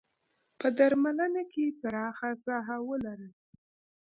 [0.59, 3.31] په درملنه کې پراخه ساحه ولري.